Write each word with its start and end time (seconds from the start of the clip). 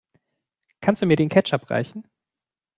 Kannst 0.79 1.03
du 1.03 1.05
mir 1.05 1.15
den 1.15 1.29
Ketchup 1.29 1.69
reichen? 1.69 2.05